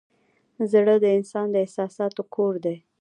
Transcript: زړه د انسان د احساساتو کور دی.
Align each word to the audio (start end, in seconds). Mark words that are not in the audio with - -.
زړه 0.71 0.95
د 1.03 1.05
انسان 1.17 1.47
د 1.51 1.55
احساساتو 1.65 2.21
کور 2.35 2.53
دی. 2.65 2.77